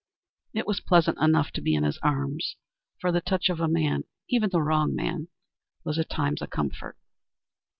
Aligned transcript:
It 0.55 0.65
was 0.65 0.79
pleasant 0.81 1.19
enough 1.19 1.51
to 1.51 1.61
be 1.61 1.75
in 1.75 1.83
his 1.83 1.99
arms, 1.99 2.55
for 2.99 3.11
the 3.11 3.21
touch 3.21 3.49
of 3.49 3.59
man 3.69 4.05
even 4.27 4.49
the 4.49 4.59
wrong 4.63 4.95
man 4.95 5.27
was, 5.83 5.99
at 5.99 6.09
times, 6.09 6.41
a 6.41 6.47
comfort. 6.47 6.97